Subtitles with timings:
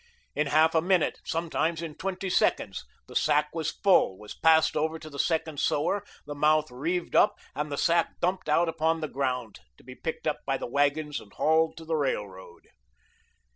[0.33, 4.97] In half a minute sometimes in twenty seconds the sack was full, was passed over
[4.97, 9.07] to the second sewer, the mouth reeved up, and the sack dumped out upon the
[9.07, 12.69] ground, to be picked up by the wagons and hauled to the railroad.